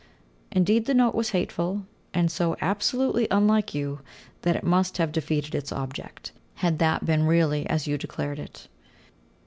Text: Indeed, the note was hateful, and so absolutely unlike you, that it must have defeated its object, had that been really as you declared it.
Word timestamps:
Indeed, 0.51 0.87
the 0.87 0.95
note 0.95 1.13
was 1.13 1.29
hateful, 1.29 1.85
and 2.11 2.31
so 2.31 2.57
absolutely 2.59 3.27
unlike 3.29 3.75
you, 3.75 3.99
that 4.41 4.55
it 4.55 4.63
must 4.63 4.97
have 4.97 5.11
defeated 5.11 5.53
its 5.53 5.71
object, 5.71 6.31
had 6.55 6.79
that 6.79 7.05
been 7.05 7.27
really 7.27 7.67
as 7.69 7.85
you 7.85 7.99
declared 7.99 8.39
it. 8.39 8.67